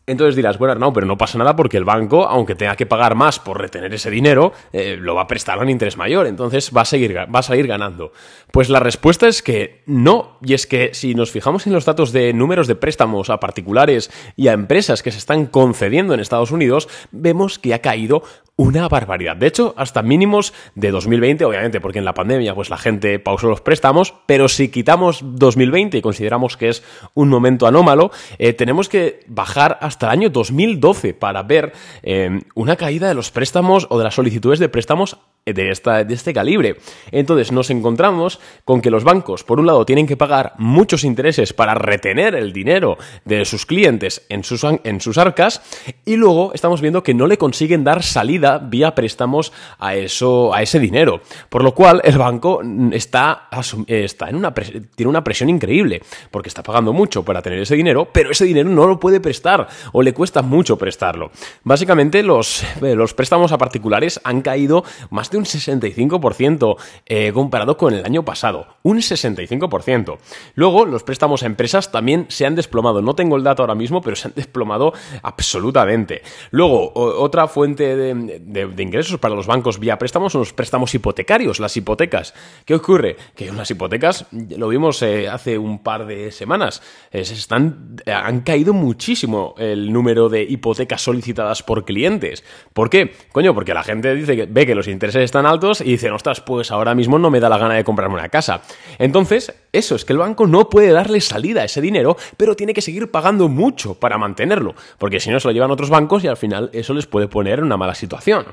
entonces 0.07 0.36
dirás, 0.36 0.57
bueno, 0.57 0.75
no, 0.75 0.92
pero 0.92 1.06
no 1.06 1.18
pasa 1.18 1.38
nada 1.38 1.56
porque 1.56 1.77
el 1.77 1.86
banco, 1.86 2.27
aunque 2.27 2.56
tenga 2.56 2.75
que 2.75 2.86
pagar 2.86 3.15
más 3.15 3.39
por 3.39 3.59
retener 3.59 3.94
ese 3.94 4.09
dinero, 4.09 4.51
eh, 4.74 4.98
lo 5.00 5.15
va 5.15 5.24
a 5.24 5.27
prestar 5.27 5.59
a 5.59 5.62
un 5.62 5.69
interés 5.69 5.95
mayor, 5.95 6.27
entonces 6.27 6.71
va 6.75 6.81
a, 6.81 6.86
seguir, 6.86 7.15
va 7.15 7.39
a 7.39 7.44
seguir 7.44 7.68
ganando. 7.68 8.12
Pues 8.51 8.69
la 8.69 8.80
respuesta 8.80 9.27
es 9.27 9.42
que 9.44 9.83
no, 9.86 10.38
y 10.44 10.53
es 10.53 10.65
que 10.65 10.94
si 10.94 11.13
nos 11.13 11.31
fijamos 11.31 11.68
en 11.68 11.74
los 11.74 11.86
datos 11.86 12.12
de 12.12 12.33
números 12.33 12.68
de 12.68 12.75
préstamos 12.75 13.30
a 13.30 13.39
particulares 13.39 14.12
y 14.36 14.48
a 14.48 14.53
empresas 14.53 15.03
que 15.03 15.12
se 15.12 15.19
están 15.19 15.45
concediendo 15.45 16.13
en 16.13 16.19
Estados 16.19 16.51
Unidos, 16.51 16.89
vemos 17.12 17.59
que 17.59 17.74
ha 17.74 17.80
caído 17.80 18.24
una 18.62 18.88
barbaridad. 18.88 19.36
De 19.36 19.48
hecho, 19.48 19.74
hasta 19.75 20.03
mínimos 20.03 20.53
de 20.75 20.92
2020, 20.92 21.45
obviamente, 21.45 21.81
porque 21.81 21.98
en 21.98 22.06
la 22.06 22.13
pandemia 22.13 22.53
pues 22.53 22.69
la 22.69 22.77
gente 22.77 23.18
pausó 23.18 23.48
los 23.48 23.62
préstamos, 23.62 24.13
pero 24.27 24.48
si 24.48 24.69
quitamos 24.69 25.21
2020 25.24 25.98
y 25.98 26.01
consideramos 26.01 26.57
que 26.57 26.69
es 26.69 26.83
un 27.15 27.30
momento 27.30 27.65
anómalo, 27.65 28.12
eh, 28.38 28.53
tenemos 28.53 28.88
que 28.88 29.21
bajar 29.25 29.80
hasta 29.92 30.08
el 30.08 30.12
año 30.14 30.30
2012 30.30 31.14
para 31.14 31.44
ver 31.44 31.74
eh, 32.02 32.42
una 32.56 32.78
caída 32.78 33.10
de 33.10 33.14
los 33.14 33.30
préstamos 33.30 33.88
o 33.90 33.98
de 33.98 34.06
las 34.06 34.16
solicitudes 34.16 34.60
de 34.60 34.70
préstamos 34.70 35.18
de, 35.46 35.70
esta, 35.70 36.04
de 36.04 36.14
este 36.14 36.34
calibre. 36.34 36.78
Entonces 37.12 37.52
nos 37.52 37.70
encontramos 37.70 38.40
con 38.64 38.82
que 38.82 38.92
los 38.92 39.04
bancos, 39.04 39.44
por 39.44 39.60
un 39.60 39.66
lado, 39.66 39.86
tienen 39.86 40.08
que 40.08 40.18
pagar 40.18 40.54
muchos 40.58 41.04
intereses 41.04 41.54
para 41.54 41.74
retener 41.74 42.36
el 42.36 42.54
dinero 42.54 42.98
de 43.26 43.44
sus 43.46 43.66
clientes 43.66 44.26
en 44.30 44.44
sus, 44.44 44.64
en 44.64 45.02
sus 45.02 45.18
arcas 45.18 45.62
y 46.06 46.16
luego 46.16 46.52
estamos 46.54 46.82
viendo 46.82 47.04
que 47.04 47.14
no 47.14 47.28
le 47.28 47.38
consiguen 47.38 47.84
dar 47.84 48.04
salida 48.04 48.60
vía 48.60 48.94
préstamos 48.94 49.52
a, 49.80 49.96
eso, 49.96 50.54
a 50.54 50.62
ese 50.62 50.80
dinero. 50.80 51.22
Por 51.50 51.64
lo 51.64 51.74
cual 51.74 52.02
el 52.04 52.18
banco 52.18 52.62
está, 52.92 53.50
está 53.88 54.30
en 54.30 54.36
una 54.36 54.54
tiene 54.54 55.10
una 55.10 55.24
presión 55.24 55.50
increíble 55.50 56.02
porque 56.30 56.50
está 56.50 56.64
pagando 56.64 56.94
mucho 56.94 57.24
para 57.24 57.42
tener 57.42 57.60
ese 57.60 57.76
dinero, 57.76 58.08
pero 58.12 58.32
ese 58.32 58.46
dinero 58.46 58.70
no 58.70 58.88
lo 58.88 59.00
puede 59.00 59.20
prestar 59.20 59.68
o 59.94 60.01
le 60.01 60.13
cuesta 60.13 60.42
mucho 60.42 60.78
prestarlo. 60.78 61.31
Básicamente 61.63 62.24
los, 62.24 62.63
los 62.82 63.13
préstamos 63.13 63.51
a 63.51 63.58
particulares 63.58 64.20
han 64.24 64.41
caído 64.41 64.84
más 65.10 65.29
de 65.32 65.38
un 65.38 65.46
65% 65.46 66.77
eh, 67.06 67.32
comparado 67.34 67.77
con 67.77 67.94
el 67.94 68.06
año 68.06 68.24
pasado. 68.24 68.67
Un 68.84 68.98
65%. 68.98 70.17
Luego, 70.56 70.86
los 70.86 71.03
préstamos 71.03 71.44
a 71.44 71.46
empresas 71.46 71.91
también 71.91 72.25
se 72.29 72.46
han 72.46 72.56
desplomado. 72.56 73.01
No 73.01 73.15
tengo 73.15 73.38
el 73.38 73.44
dato 73.44 73.63
ahora 73.63 73.75
mismo, 73.75 74.01
pero 74.01 74.15
se 74.15 74.27
han 74.27 74.34
desplomado 74.36 74.94
absolutamente. 75.22 76.22
Luego, 76.51 76.91
otra 76.94 77.48
fuente 77.48 77.96
de, 77.96 78.82
ingresos 78.82 79.20
para 79.20 79.36
los 79.36 79.48
bancos 79.48 79.79
vía 79.79 79.98
préstamos 79.98 80.32
son 80.32 80.41
los 80.41 80.53
préstamos 80.53 80.94
hipotecarios, 80.96 81.60
las 81.60 81.75
hipotecas. 81.77 82.34
¿Qué 82.65 82.75
ocurre? 82.75 83.17
Que 83.36 83.51
unas 83.51 83.70
hipotecas, 83.70 84.25
lo 84.32 84.67
vimos 84.67 85.01
eh, 85.01 85.29
hace 85.29 85.58
un 85.58 85.84
par 85.84 86.06
de 86.06 86.32
semanas, 86.32 86.82
eh, 87.12 87.22
están, 87.22 87.98
han 88.06 88.41
caído 88.41 88.74
muchísimo 88.74 89.56
el 89.72 89.92
número 89.92 90.30
de 90.30 90.44
hipotecas 90.44 91.01
solicitadas 91.01 91.63
por 91.63 91.86
clientes. 91.86 92.44
¿Por 92.74 92.90
qué? 92.90 93.13
Coño, 93.32 93.54
porque 93.54 93.74
la 93.74 93.84
gente 93.84 94.13
dice 94.16 94.36
que 94.36 94.46
ve 94.46 94.66
que 94.66 94.75
los 94.75 94.88
intereses 94.88 95.24
están 95.24 95.46
altos 95.46 95.82
y 95.82 95.86
dicen, 95.86 96.13
ostras, 96.13 96.42
pues 96.42 96.72
ahora 96.72 96.96
mismo 96.96 97.18
no 97.20 97.30
me 97.30 97.40
da 97.40 97.50
la 97.50 97.58
gana 97.58 97.75
de 97.75 97.84
comprarme 97.84 98.16
una 98.16 98.30
casa. 98.30 98.62
Entonces, 99.00 99.54
eso 99.72 99.96
es 99.96 100.06
que 100.06 100.13
el 100.13 100.20
banco 100.20 100.48
no 100.48 100.70
puede 100.70 100.92
darle 100.92 101.22
salida 101.22 101.62
a 101.62 101.66
ese 101.66 101.82
dinero, 101.82 102.18
pero 102.38 102.56
tiene 102.56 102.74
que 102.74 102.82
seguir 102.82 103.12
pagando 103.12 103.48
mucho 103.48 103.96
para 103.96 104.18
mantenerlo, 104.18 104.75
porque 104.98 105.20
si 105.20 105.30
no 105.30 105.40
se 105.40 105.48
lo 105.48 105.54
llevan 105.54 105.72
otros 105.72 105.90
bancos 105.90 106.24
y 106.24 106.28
al 106.28 106.38
final 106.38 106.70
eso 106.74 106.94
les 106.94 107.08
puede 107.08 107.28
poner 107.28 107.60
en 107.60 107.66
una 107.66 107.78
mala 107.78 107.96
situación. 107.96 108.46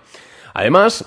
Además, 0.55 1.05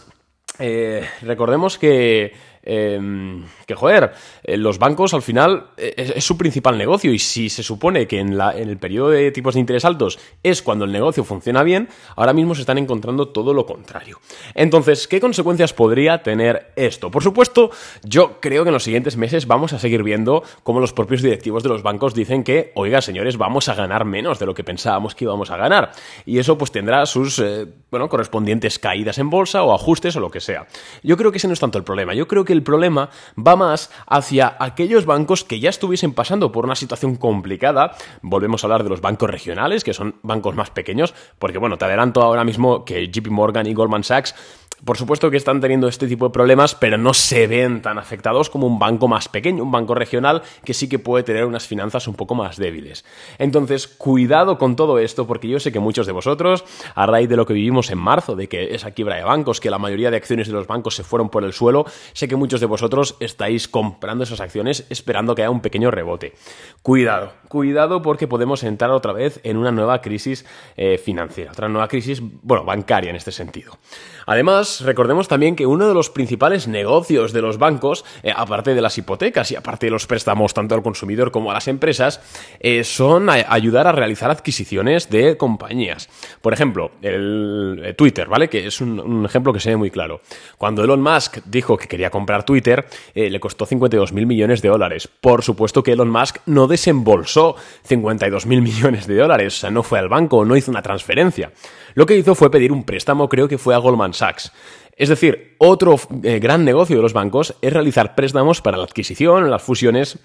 eh, 0.60 1.08
recordemos 1.22 1.78
que 1.78 2.34
em, 2.64 3.44
que 3.66 3.76
joder, 3.76 4.14
eh, 4.44 4.58
los 4.58 4.80
bancos 4.80 5.14
al 5.14 5.22
final 5.22 5.68
es, 5.78 6.12
es, 6.16 6.24
su 6.24 6.38
principal 6.38 6.78
negocio 6.78 7.12
y 7.14 7.20
si 7.20 7.50
se 7.50 7.64
supone 7.64 8.08
que 8.08 8.20
en 8.20 8.40
el 8.40 8.78
periodo 8.78 9.10
de 9.10 9.32
tipos 9.32 9.54
de 9.54 9.60
interés 9.60 9.86
altos 9.86 10.20
es 10.44 10.62
cuando 10.62 10.86
el 10.86 10.92
negocio 10.92 11.24
funciona 11.24 11.64
bien, 11.64 11.90
ahora 12.16 12.34
mismo 12.34 12.56
se 12.56 12.62
están 12.62 12.78
encontrando 12.78 13.30
todo 13.30 13.54
lo 13.54 13.66
contrario. 13.66 14.20
Entonces, 14.56 15.08
¿qué 15.08 15.20
consecuencias 15.20 15.74
podría 15.74 16.24
tener 16.24 16.72
esto? 16.76 17.12
Por 17.12 17.24
supuesto, 17.24 17.72
yo 18.04 18.40
creo 18.40 18.64
que 18.64 18.70
en 18.70 18.74
los 18.74 18.84
siguientes 18.84 19.18
meses 19.18 19.48
vamos 19.48 19.74
a 19.74 19.80
seguir 19.80 20.04
viendo 20.04 20.44
cómo 20.64 20.80
los 20.80 20.94
propios 20.94 21.22
directivos 21.22 21.64
de 21.64 21.70
los 21.70 21.84
bancos 21.84 22.14
dicen 22.14 22.44
que, 22.44 22.72
oiga, 22.76 23.02
señores, 23.02 23.38
vamos 23.38 23.70
a 23.70 23.76
ganar 23.76 24.06
menos 24.06 24.40
de 24.40 24.46
lo 24.46 24.54
que 24.54 24.64
pensábamos 24.64 25.16
que 25.16 25.26
íbamos 25.26 25.52
a 25.52 25.58
ganar. 25.58 25.92
Y 26.26 26.40
eso 26.40 26.58
pues 26.58 26.72
tendrá 26.72 27.06
sus, 27.06 27.40
eh, 27.40 27.68
bueno, 27.90 28.10
correspondientes 28.10 28.80
caídas 28.80 29.18
en 29.18 29.30
bolsa 29.30 29.64
o 29.64 29.74
ajustes 29.74 30.16
o 30.16 30.20
lo 30.20 30.30
que 30.30 30.40
sea. 30.40 30.68
Yo 31.04 31.18
creo 31.18 31.32
que 31.32 31.38
ese 31.38 31.48
no 31.48 31.54
es 31.54 31.60
tanto 31.60 31.78
el 31.78 31.84
problema. 31.84 32.14
Yo 32.14 32.28
creo 32.28 32.46
que 32.46 32.51
el 32.52 32.64
problema 32.64 33.10
va 33.38 33.56
más 33.56 33.92
hacia 34.08 34.56
aquellos 34.60 35.06
bancos 35.06 35.44
que 35.44 35.60
ya 35.60 35.70
estuviesen 35.70 36.14
pasando 36.14 36.52
por 36.52 36.66
una 36.66 36.76
situación 36.76 37.16
complicada. 37.16 37.96
Volvemos 38.22 38.64
a 38.64 38.68
hablar 38.68 38.84
de 38.84 38.90
los 38.90 39.02
bancos 39.02 39.30
regionales, 39.30 39.84
que 39.84 39.94
son 39.94 40.16
bancos 40.24 40.56
más 40.56 40.70
pequeños, 40.70 41.14
porque 41.40 41.58
bueno, 41.58 41.78
te 41.78 41.86
adelanto 41.86 42.22
ahora 42.22 42.44
mismo 42.44 42.86
que 42.86 43.10
JP 43.10 43.28
Morgan 43.30 43.68
y 43.68 43.74
Goldman 43.74 44.04
Sachs 44.04 44.36
por 44.84 44.98
supuesto 44.98 45.30
que 45.30 45.38
están 45.38 45.62
teniendo 45.62 45.88
este 45.88 46.08
tipo 46.08 46.26
de 46.26 46.32
problemas, 46.32 46.74
pero 46.74 46.98
no 46.98 47.14
se 47.14 47.46
ven 47.46 47.84
tan 47.84 48.00
afectados 48.00 48.50
como 48.50 48.66
un 48.66 48.80
banco 48.80 49.08
más 49.08 49.30
pequeño, 49.30 49.64
un 49.64 49.72
banco 49.72 49.94
regional 49.94 50.42
que 50.66 50.74
sí 50.74 50.90
que 50.90 50.98
puede 50.98 51.24
tener 51.24 51.46
unas 51.46 51.68
finanzas 51.68 52.08
un 52.08 52.16
poco 52.16 52.34
más 52.34 52.58
débiles. 52.58 53.06
Entonces, 53.38 53.88
cuidado 53.88 54.58
con 54.58 54.76
todo 54.76 54.98
esto, 54.98 55.28
porque 55.28 55.48
yo 55.48 55.60
sé 55.60 55.72
que 55.72 55.80
muchos 55.80 56.08
de 56.08 56.14
vosotros, 56.14 56.66
a 56.96 57.06
raíz 57.06 57.30
de 57.30 57.36
lo 57.36 57.46
que 57.46 57.54
vivimos 57.54 57.92
en 57.92 58.00
marzo, 58.00 58.36
de 58.36 58.50
que 58.50 58.74
esa 58.74 58.92
quiebra 58.92 59.18
de 59.18 59.24
bancos, 59.24 59.60
que 59.60 59.70
la 59.70 59.78
mayoría 59.78 60.10
de 60.10 60.18
acciones 60.18 60.48
de 60.48 60.54
los 60.54 60.66
bancos 60.66 60.96
se 60.96 61.04
fueron 61.04 61.30
por 61.30 61.44
el 61.44 61.54
suelo, 61.54 61.86
sé 62.14 62.28
que 62.28 62.36
muchos 62.42 62.60
de 62.60 62.66
vosotros 62.66 63.18
estáis 63.20 63.68
comprando 63.68 64.24
esas 64.24 64.42
acciones 64.42 64.88
esperando 64.90 65.36
que 65.36 65.44
haya 65.44 65.52
un 65.52 65.62
pequeño 65.62 65.92
rebote. 65.92 66.34
Cuidado, 66.82 67.34
cuidado 67.50 68.02
porque 68.02 68.28
podemos 68.28 68.64
entrar 68.64 68.90
otra 68.90 69.14
vez 69.14 69.40
en 69.44 69.58
una 69.58 69.72
nueva 69.72 70.02
crisis 70.02 70.44
eh, 70.76 70.98
financiera, 70.98 71.52
otra 71.52 71.70
nueva 71.70 71.88
crisis, 71.88 72.20
bueno, 72.42 72.66
bancaria 72.66 73.12
en 73.12 73.16
este 73.16 73.32
sentido. 73.32 73.78
Además, 74.26 74.82
recordemos 74.82 75.28
también 75.28 75.56
que 75.56 75.68
uno 75.68 75.88
de 75.88 75.94
los 75.94 76.10
principales 76.10 76.68
negocios 76.68 77.32
de 77.32 77.44
los 77.44 77.60
bancos, 77.60 78.06
eh, 78.24 78.34
aparte 78.36 78.74
de 78.74 78.82
las 78.82 78.98
hipotecas 78.98 79.52
y 79.52 79.56
aparte 79.56 79.86
de 79.86 79.92
los 79.92 80.08
préstamos 80.08 80.56
tanto 80.56 80.74
al 80.74 80.82
consumidor 80.82 81.30
como 81.32 81.52
a 81.52 81.54
las 81.54 81.68
empresas, 81.68 82.22
eh, 82.60 82.84
son 82.84 83.30
ayudar 83.30 83.86
a 83.86 83.92
realizar 83.92 84.32
adquisiciones 84.32 85.12
de 85.12 85.38
compañías. 85.38 86.10
Por 86.42 86.54
ejemplo, 86.54 86.92
el 87.04 87.94
Twitter, 87.96 88.28
¿vale? 88.28 88.50
Que 88.50 88.66
es 88.66 88.82
un, 88.82 89.26
ejemplo 89.26 89.54
que 89.54 89.60
se 89.60 89.70
ve 89.70 89.78
muy 89.78 89.92
claro. 89.92 90.22
Cuando 90.58 90.84
Elon 90.84 91.02
Musk 91.02 91.40
dijo 91.46 91.78
que 91.78 91.88
quería 91.88 92.10
comprar 92.10 92.31
Twitter, 92.46 92.86
le 93.14 93.40
costó 93.40 93.66
52 93.66 94.14
mil 94.14 94.26
millones 94.26 94.62
de 94.62 94.70
dólares. 94.70 95.08
Por 95.08 95.44
supuesto 95.44 95.84
que 95.84 95.92
Elon 95.92 96.10
Musk 96.10 96.38
no 96.46 96.68
desembolsó 96.68 97.56
52 97.84 98.46
mil 98.46 98.62
millones 98.62 99.08
de 99.08 99.16
dólares, 99.16 99.58
o 99.58 99.60
sea, 99.62 99.72
no 99.72 99.84
fue 99.84 100.00
al 100.00 100.10
banco, 100.10 100.46
no 100.46 100.56
hizo 100.56 100.72
una 100.72 100.82
transferencia. 100.82 101.52
Lo 101.94 102.06
que 102.06 102.18
hizo 102.18 102.36
fue 102.36 102.52
pedir 102.52 102.72
un 102.72 102.84
préstamo, 102.84 103.30
creo 103.30 103.48
que 103.48 103.58
fue 103.58 103.76
a 103.76 103.78
Goldman 103.78 104.14
Sachs. 104.14 104.52
Es 104.96 105.10
decir, 105.10 105.56
otro 105.58 105.96
eh, 106.24 106.40
gran 106.40 106.64
negocio 106.64 106.96
de 106.96 107.02
los 107.02 107.14
bancos 107.14 107.56
es 107.62 107.74
realizar 107.74 108.16
préstamos 108.16 108.62
para 108.62 108.78
la 108.78 108.84
adquisición, 108.84 109.50
las 109.50 109.62
fusiones 109.62 110.20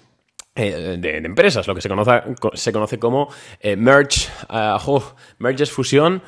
eh, 0.55 0.97
de, 0.99 1.17
empresas, 1.17 1.67
lo 1.67 1.75
que 1.75 1.81
se 1.81 1.89
conoce, 1.89 2.99
como 2.99 3.29
eh, 3.59 3.75
merge, 3.75 4.29
oh, 4.49 5.03
merges, 5.39 5.71
fusión, 5.71 6.21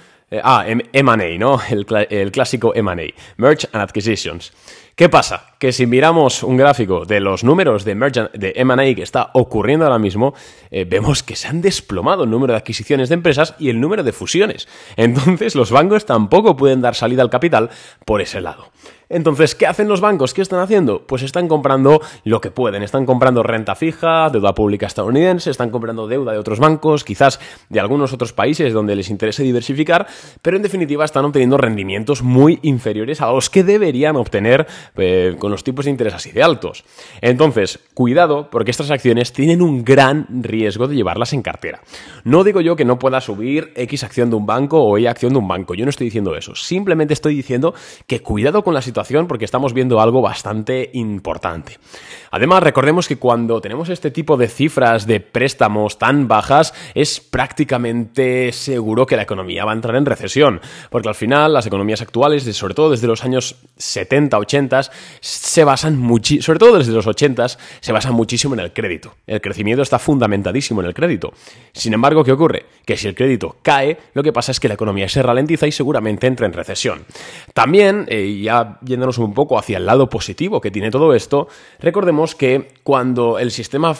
ah, 0.44 0.66
M&A, 0.68 1.38
¿no? 1.38 1.60
El, 1.70 1.86
el 2.10 2.32
clásico 2.32 2.74
M&A, 2.74 3.14
merge 3.38 3.68
and 3.72 3.84
acquisitions. 3.84 4.52
¿Qué 5.00 5.08
pasa? 5.08 5.46
Que 5.60 5.72
si 5.72 5.88
miramos 5.88 6.44
un 6.44 6.58
gráfico 6.58 7.06
de 7.06 7.22
los 7.22 7.46
números 7.46 7.86
de, 7.86 7.96
de 8.34 8.54
M&A 8.58 8.96
que 8.96 9.02
está 9.02 9.30
ocurriendo 9.32 9.86
ahora 9.86 9.98
mismo, 9.98 10.34
eh, 10.72 10.84
vemos 10.84 11.24
que 11.24 11.38
se 11.38 11.48
han 11.48 11.62
desplomado 11.62 12.26
el 12.26 12.30
número 12.30 12.52
de 12.52 12.58
adquisiciones 12.58 13.08
de 13.08 13.16
empresas 13.16 13.56
y 13.60 13.70
el 13.70 13.80
número 13.80 14.04
de 14.04 14.12
fusiones. 14.12 14.68
Entonces 14.98 15.56
los 15.56 15.72
bancos 15.72 16.06
tampoco 16.06 16.58
pueden 16.58 16.82
dar 16.82 16.96
salida 16.96 17.22
al 17.22 17.30
capital 17.30 17.70
por 18.04 18.20
ese 18.20 18.42
lado. 18.42 18.74
Entonces, 19.12 19.56
¿qué 19.56 19.66
hacen 19.66 19.88
los 19.88 20.02
bancos? 20.02 20.36
¿Qué 20.36 20.44
están 20.44 20.60
haciendo? 20.60 21.08
Pues 21.08 21.24
están 21.24 21.48
comprando 21.48 22.00
lo 22.26 22.42
que 22.42 22.52
pueden. 22.52 22.84
Están 22.84 23.08
comprando 23.08 23.42
renta 23.42 23.74
fija, 23.74 24.30
deuda 24.30 24.54
pública 24.54 24.86
estadounidense, 24.86 25.50
están 25.50 25.72
comprando 25.72 26.08
deuda 26.08 26.34
de 26.34 26.38
otros 26.38 26.60
bancos, 26.60 27.04
quizás 27.04 27.40
de 27.70 27.80
algunos 27.80 28.14
otros 28.14 28.34
países 28.34 28.72
donde 28.72 28.96
les 28.96 29.10
interese 29.10 29.42
diversificar, 29.42 30.06
pero 30.44 30.58
en 30.58 30.64
definitiva 30.64 31.06
están 31.06 31.26
obteniendo 31.26 31.58
rendimientos 31.58 32.22
muy 32.22 32.60
inferiores 32.62 33.20
a 33.22 33.32
los 33.32 33.50
que 33.50 33.64
deberían 33.64 34.16
obtener 34.16 34.68
eh, 34.96 35.36
con 35.40 35.52
los 35.52 35.64
tipos 35.64 35.86
de 35.86 35.92
interés 35.92 36.14
así 36.14 36.32
de 36.32 36.44
altos. 36.44 36.84
Entonces, 37.22 37.80
cuidado, 37.94 38.50
porque 38.50 38.72
estas 38.72 38.92
acciones 38.92 39.34
tienen 39.34 39.62
un 39.62 39.84
gran 39.84 40.28
riesgo 40.30 40.88
de 40.88 40.96
llevarlas 40.96 41.34
en 41.34 41.42
cartera. 41.42 41.82
No 42.24 42.44
digo 42.44 42.62
yo 42.62 42.76
que 42.76 42.86
no 42.86 43.00
pueda 43.00 43.22
subir 43.22 43.72
X 43.76 44.04
acción 44.04 44.30
de 44.30 44.36
un 44.36 44.46
banco 44.46 44.84
o 44.84 44.98
Y 44.98 45.08
acción 45.08 45.34
de 45.34 45.40
un 45.40 45.48
banco, 45.48 45.74
yo 45.74 45.86
no 45.86 45.90
estoy 45.90 46.06
diciendo 46.06 46.36
eso. 46.36 46.56
Simplemente 46.56 47.14
estoy 47.14 47.36
diciendo 47.36 47.74
que 48.08 48.22
cuidado 48.22 48.64
con 48.64 48.74
la 48.74 48.82
situación 48.82 49.28
porque 49.28 49.46
estamos 49.46 49.74
viendo 49.74 50.02
algo 50.02 50.22
bastante 50.22 50.90
importante. 50.94 51.78
Además, 52.32 52.64
recordemos 52.64 53.08
que 53.08 53.18
cuando 53.18 53.62
tenemos 53.62 53.90
este 53.90 54.12
tipo 54.12 54.38
de 54.38 54.48
cifras 54.48 55.08
de 55.08 55.20
préstamos 55.20 55.98
tan 55.98 56.28
bajas, 56.28 56.74
es 56.94 57.20
prácticamente 57.20 58.52
seguro 58.52 59.06
que 59.06 59.16
la 59.16 59.24
economía 59.24 59.66
va 59.66 59.72
a 59.72 59.76
entrar 59.76 59.96
en 59.96 60.06
recesión, 60.06 60.62
porque 60.90 61.10
al 61.10 61.16
final 61.16 61.54
las 61.54 61.66
economías 61.66 62.02
actuales, 62.02 62.44
sobre 62.56 62.74
todo 62.74 62.92
desde 62.92 63.08
los 63.08 63.24
años 63.24 63.56
70, 63.78 64.38
80, 64.38 64.79
se 65.20 65.64
basan 65.64 65.98
muchísimo, 65.98 66.44
sobre 66.44 66.60
todo 66.60 66.78
desde 66.78 66.92
los 66.92 67.08
80, 67.08 67.48
se 67.80 67.92
basan 67.92 68.14
muchísimo 68.14 68.54
en 68.54 68.62
el 68.62 68.74
crédito. 68.74 69.16
El 69.28 69.42
crecimiento 69.42 69.82
está 69.82 70.00
fundamentadísimo 70.00 70.82
en 70.82 70.88
el 70.88 70.94
crédito. 70.94 71.34
Sin 71.74 71.94
embargo, 71.94 72.24
¿qué 72.24 72.32
ocurre? 72.32 72.66
Que 72.86 72.98
si 72.98 73.08
el 73.08 73.16
crédito 73.16 73.58
cae, 73.62 73.98
lo 74.14 74.24
que 74.24 74.34
pasa 74.34 74.52
es 74.52 74.60
que 74.60 74.68
la 74.68 74.74
economía 74.74 75.08
se 75.10 75.22
ralentiza 75.22 75.68
y 75.68 75.72
seguramente 75.72 76.28
entra 76.28 76.46
en 76.46 76.54
recesión. 76.54 77.06
También, 77.54 78.06
eh, 78.08 78.42
ya 78.42 78.80
yéndonos 78.82 79.18
un 79.18 79.34
poco 79.34 79.58
hacia 79.58 79.78
el 79.78 79.86
lado 79.86 80.10
positivo 80.10 80.62
que 80.62 80.72
tiene 80.72 80.92
todo 80.92 81.14
esto, 81.14 81.48
recordemos 81.80 82.36
que 82.36 82.74
cuando 82.84 83.40
el 83.40 83.52
sistema, 83.52 83.96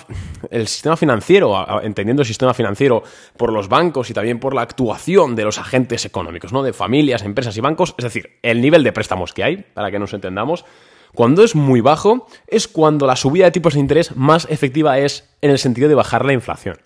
el 0.50 0.68
sistema 0.68 0.98
financiero, 0.98 1.56
entendiendo 1.84 2.22
el 2.22 2.28
sistema 2.28 2.54
financiero 2.54 3.04
por 3.38 3.54
los 3.54 3.70
bancos 3.70 4.10
y 4.10 4.14
también 4.14 4.40
por 4.40 4.54
la 4.54 4.62
actuación 4.62 5.36
de 5.36 5.44
los 5.44 5.58
agentes 5.58 6.06
económicos, 6.06 6.54
¿no? 6.54 6.64
De 6.64 6.74
familias, 6.74 7.24
empresas 7.24 7.56
y 7.58 7.62
bancos, 7.62 7.96
es 7.98 8.04
decir, 8.04 8.38
el 8.42 8.62
nivel 8.62 8.84
de 8.84 8.92
préstamos 8.92 9.34
que 9.34 9.44
hay, 9.44 9.58
para 9.74 9.92
que 9.92 10.00
nos 10.00 10.14
entendamos, 10.14 10.66
cuando 11.14 11.44
es 11.44 11.56
muy 11.56 11.82
bajo, 11.82 12.28
es 12.48 12.68
cuando 12.68 13.08
la 13.08 13.16
subida 13.16 13.46
de 13.46 13.52
tipos 13.52 13.74
de 13.74 13.80
interés 13.80 14.16
más 14.16 14.48
efectiva 14.50 15.00
es 15.00 15.28
en 15.42 15.52
el 15.52 15.60
sentido 15.60 15.90
de 15.90 15.96
bajar 15.96 16.26
la 16.26 16.34
inflación. 16.34 16.78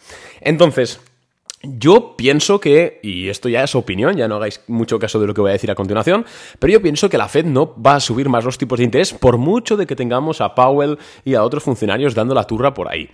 Entonces, 0.41 0.99
yo 1.65 2.15
pienso 2.17 2.59
que, 2.59 2.99
y 3.03 3.29
esto 3.29 3.47
ya 3.47 3.63
es 3.63 3.73
opinión, 3.73 4.17
ya 4.17 4.27
no 4.27 4.35
hagáis 4.35 4.59
mucho 4.67 4.99
caso 4.99 5.19
de 5.19 5.27
lo 5.27 5.33
que 5.33 5.39
voy 5.39 5.51
a 5.51 5.53
decir 5.53 5.71
a 5.71 5.75
continuación, 5.75 6.25
pero 6.59 6.73
yo 6.73 6.81
pienso 6.81 7.09
que 7.09 7.17
la 7.17 7.29
Fed 7.29 7.45
no 7.45 7.73
va 7.81 7.95
a 7.95 7.99
subir 8.01 8.27
más 8.27 8.43
los 8.43 8.57
tipos 8.57 8.79
de 8.79 8.83
interés 8.83 9.13
por 9.13 9.37
mucho 9.37 9.77
de 9.77 9.87
que 9.87 9.95
tengamos 9.95 10.41
a 10.41 10.55
Powell 10.55 10.97
y 11.23 11.35
a 11.35 11.43
otros 11.43 11.63
funcionarios 11.63 12.15
dando 12.15 12.35
la 12.35 12.43
turra 12.43 12.73
por 12.73 12.91
ahí. 12.91 13.09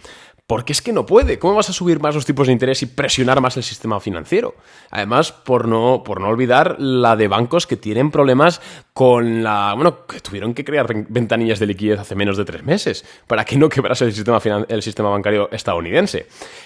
Porque 0.49 0.73
es 0.73 0.81
que 0.81 0.93
no 0.93 1.05
puede. 1.05 1.37
¿Cómo 1.37 1.53
vas 1.53 1.69
a 1.69 1.73
subir 1.73 1.99
más 1.99 2.15
los 2.15 2.25
tipos 2.25 2.47
de 2.47 2.53
interés 2.53 2.81
y 2.81 2.87
presionar 2.87 3.39
más 3.39 3.55
el 3.57 3.61
sistema 3.61 3.99
financiero? 3.99 4.55
Además, 4.89 5.31
por 5.31 5.67
no, 5.67 6.01
por 6.03 6.19
no 6.21 6.27
olvidar 6.27 6.77
la 6.79 7.15
de 7.15 7.27
bancos 7.27 7.67
que 7.67 7.77
tienen 7.77 8.09
problemas 8.09 8.59
con 8.91 9.43
la. 9.43 9.73
Bueno, 9.75 10.07
que 10.07 10.19
tuvieron 10.21 10.55
que 10.55 10.65
crear 10.65 10.87
ventanillas 11.07 11.59
de 11.59 11.67
liquidez 11.67 11.99
hace 11.99 12.15
menos 12.15 12.35
de 12.35 12.45
tres 12.45 12.63
meses 12.63 13.05
para 13.27 13.45
que 13.45 13.57
no 13.57 13.69
quebrase 13.69 14.05
el 14.05 14.11
sistema, 14.11 14.41
el 14.67 14.81
sistema 14.81 15.09
bancario 15.09 15.49
estadounidense. 15.51 16.25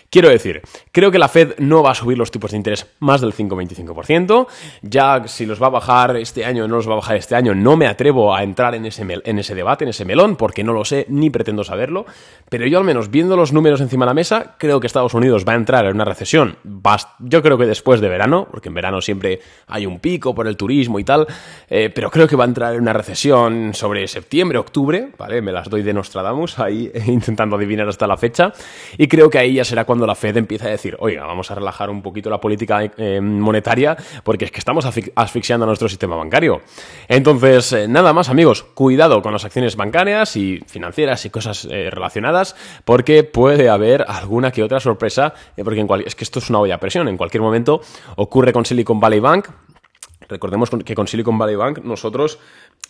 Quiero 0.10 0.30
decir, 0.30 0.62
creo 0.94 1.12
que 1.12 1.20
la 1.20 1.28
Fed 1.28 1.56
no 1.58 1.84
va 1.84 1.92
a 1.92 1.96
subir 1.96 2.18
los 2.18 2.32
tipos 2.32 2.52
de 2.52 2.58
interés 2.58 2.88
más 3.00 3.20
del 3.20 3.34
5,25%. 3.34 4.48
Ya 4.82 5.28
si 5.28 5.46
los 5.46 5.62
va 5.62 5.68
a 5.68 5.72
bajar 5.72 6.16
este 6.16 6.46
año 6.46 6.64
o 6.64 6.68
no 6.70 6.78
los 6.78 6.88
va 6.88 6.94
a 6.94 6.98
bajar 6.98 7.18
este 7.18 7.36
año, 7.36 7.54
no 7.54 7.76
me 7.76 7.88
atrevo 7.88 8.34
a 8.34 8.44
entrar 8.44 8.76
en 8.76 8.86
ese, 8.86 9.06
en 9.26 9.40
ese 9.40 9.56
debate, 9.56 9.84
en 9.84 9.90
ese 9.90 10.06
melón, 10.06 10.38
porque 10.38 10.64
no 10.64 10.72
lo 10.72 10.86
sé 10.86 11.06
ni 11.10 11.30
pretendo 11.30 11.66
saberlo. 11.66 12.06
Pero 12.48 12.66
yo, 12.66 12.78
al 12.78 12.86
menos 12.86 13.12
viendo 13.12 13.36
los 13.36 13.52
números 13.52 13.73
encima 13.82 14.06
de 14.06 14.10
la 14.12 14.14
mesa. 14.14 14.56
Creo 14.58 14.80
que 14.80 14.88
Estados 14.88 15.14
Unidos 15.14 15.46
va 15.48 15.54
a 15.54 15.56
entrar 15.56 15.86
en 15.86 15.96
una 15.96 16.06
recesión. 16.06 16.58
Yo 17.20 17.42
creo 17.42 17.58
que 17.58 17.66
después 17.66 18.02
de 18.02 18.10
verano, 18.10 18.48
porque 18.50 18.70
en 18.70 18.76
verano 18.76 19.02
siempre 19.02 19.40
hay 19.68 19.86
un 19.86 20.00
pico 20.00 20.36
por 20.36 20.48
el 20.48 20.58
turismo 20.58 21.00
y 21.00 21.04
tal, 21.04 21.28
eh, 21.70 21.90
pero 21.94 22.10
creo 22.12 22.28
que 22.28 22.36
va 22.36 22.44
a 22.44 22.48
entrar 22.48 22.76
en 22.76 22.82
una 22.82 22.94
recesión 22.94 23.74
sobre 23.74 24.08
septiembre, 24.08 24.58
octubre, 24.58 25.10
¿vale? 25.18 25.42
Me 25.42 25.52
las 25.52 25.70
doy 25.70 25.84
de 25.84 25.94
Nostradamus 25.94 26.60
ahí 26.60 26.92
intentando 27.08 27.56
adivinar 27.56 27.88
hasta 27.88 28.08
la 28.08 28.18
fecha. 28.18 28.52
Y 28.98 29.08
creo 29.08 29.30
que 29.30 29.40
ahí 29.40 29.56
ya 29.56 29.66
será 29.66 29.86
cuando 29.86 30.06
la 30.06 30.16
Fed 30.16 30.38
empieza 30.38 30.68
a 30.68 30.72
decir, 30.72 30.96
oiga, 31.00 31.26
vamos 31.26 31.50
a 31.52 31.56
relajar 31.56 31.90
un 31.90 32.02
poquito 32.02 32.30
la 32.30 32.40
política 32.40 32.84
eh, 32.98 33.22
monetaria 33.22 33.96
porque 34.24 34.46
es 34.46 34.52
que 34.52 34.60
estamos 34.60 34.86
asfixiando 34.86 35.66
a 35.66 35.68
nuestro 35.68 35.90
sistema 35.90 36.16
bancario. 36.16 36.62
Entonces, 37.08 37.74
eh, 37.74 37.88
nada 37.88 38.14
más 38.14 38.30
amigos, 38.30 38.64
cuidado 38.64 39.22
con 39.22 39.34
las 39.34 39.46
acciones 39.46 39.76
bancarias 39.76 40.36
y 40.36 40.60
financieras 40.68 41.26
y 41.26 41.30
cosas 41.30 41.64
relacionadas 41.64 42.56
porque 42.86 43.24
puede 43.24 43.63
haber 43.70 44.06
alguna 44.08 44.52
que 44.52 44.64
otra 44.64 44.80
sorpresa, 44.80 45.34
eh, 45.58 45.64
porque 45.64 45.86
es 46.06 46.16
que 46.16 46.24
esto 46.24 46.40
es 46.40 46.50
una 46.50 46.60
olla 46.60 46.76
a 46.76 46.80
presión. 46.80 47.08
En 47.08 47.18
cualquier 47.18 47.42
momento 47.42 47.82
ocurre 48.16 48.54
con 48.54 48.66
Silicon 48.66 49.00
Valley 49.00 49.20
Bank, 49.20 49.48
Recordemos 50.30 50.70
que 50.84 50.96
con 50.96 51.08
Silicon 51.08 51.38
Valley 51.38 51.56
Bank 51.56 51.80
nosotros 51.84 52.40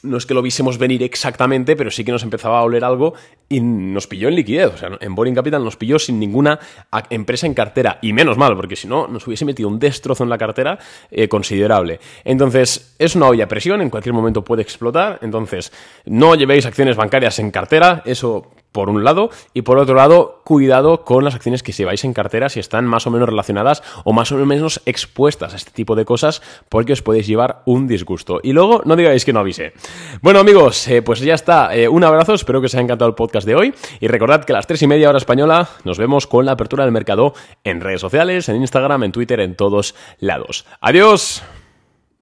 no 0.01 0.17
es 0.17 0.25
que 0.25 0.33
lo 0.33 0.41
viésemos 0.41 0.77
venir 0.77 1.03
exactamente, 1.03 1.75
pero 1.75 1.91
sí 1.91 2.03
que 2.03 2.11
nos 2.11 2.23
empezaba 2.23 2.59
a 2.59 2.63
oler 2.63 2.83
algo 2.83 3.13
y 3.47 3.61
nos 3.61 4.07
pilló 4.07 4.27
en 4.27 4.35
liquidez. 4.35 4.73
O 4.73 4.77
sea, 4.77 4.97
en 4.99 5.15
Boring 5.15 5.35
Capital 5.35 5.63
nos 5.63 5.77
pilló 5.77 5.99
sin 5.99 6.19
ninguna 6.19 6.59
empresa 7.09 7.45
en 7.45 7.53
cartera. 7.53 7.99
Y 8.01 8.13
menos 8.13 8.37
mal, 8.37 8.55
porque 8.55 8.75
si 8.75 8.87
no, 8.87 9.07
nos 9.07 9.25
hubiese 9.27 9.45
metido 9.45 9.69
un 9.69 9.79
destrozo 9.79 10.23
en 10.23 10.29
la 10.29 10.37
cartera 10.37 10.79
eh, 11.11 11.27
considerable. 11.27 11.99
Entonces, 12.23 12.95
es 12.99 13.15
una 13.15 13.27
olla 13.27 13.45
a 13.45 13.47
presión, 13.47 13.81
en 13.81 13.89
cualquier 13.89 14.13
momento 14.13 14.43
puede 14.43 14.61
explotar. 14.61 15.19
Entonces, 15.21 15.71
no 16.05 16.35
llevéis 16.35 16.65
acciones 16.65 16.95
bancarias 16.95 17.39
en 17.39 17.51
cartera, 17.51 18.01
eso 18.05 18.51
por 18.73 18.89
un 18.89 19.05
lado, 19.05 19.29
y 19.53 19.61
por 19.61 19.77
otro 19.77 19.95
lado, 19.95 20.41
cuidado 20.43 21.05
con 21.05 21.23
las 21.23 21.35
acciones 21.35 21.63
que 21.63 21.71
lleváis 21.71 22.03
en 22.03 22.13
cartera 22.13 22.49
si 22.49 22.59
están 22.59 22.85
más 22.85 23.07
o 23.07 23.11
menos 23.11 23.29
relacionadas 23.29 23.81
o 24.03 24.11
más 24.11 24.33
o 24.33 24.45
menos 24.45 24.81
expuestas 24.85 25.53
a 25.53 25.55
este 25.55 25.71
tipo 25.71 25.95
de 25.95 26.03
cosas, 26.03 26.41
porque 26.67 26.91
os 26.91 27.01
podéis 27.01 27.27
llevar 27.27 27.61
un 27.65 27.87
disgusto. 27.87 28.41
Y 28.43 28.51
luego 28.51 28.81
no 28.83 28.97
digáis 28.97 29.23
que 29.23 29.31
no 29.31 29.39
avise. 29.39 29.73
Bueno, 30.21 30.39
amigos, 30.39 30.87
eh, 30.89 31.01
pues 31.01 31.21
ya 31.21 31.35
está. 31.35 31.73
Eh, 31.75 31.87
un 31.87 32.03
abrazo, 32.03 32.33
espero 32.33 32.59
que 32.59 32.65
os 32.65 32.75
haya 32.75 32.83
encantado 32.83 33.07
el 33.07 33.15
podcast 33.15 33.47
de 33.47 33.55
hoy. 33.55 33.73
Y 33.99 34.07
recordad 34.07 34.43
que 34.43 34.53
a 34.53 34.57
las 34.57 34.67
tres 34.67 34.81
y 34.81 34.87
media 34.87 35.09
hora 35.09 35.17
española 35.17 35.69
nos 35.83 35.97
vemos 35.97 36.27
con 36.27 36.45
la 36.45 36.53
apertura 36.53 36.83
del 36.83 36.91
mercado 36.91 37.33
en 37.63 37.79
redes 37.79 38.01
sociales, 38.01 38.49
en 38.49 38.57
Instagram, 38.57 39.03
en 39.03 39.11
Twitter, 39.11 39.39
en 39.39 39.55
todos 39.55 39.95
lados. 40.19 40.65
¡Adiós! 40.81 41.43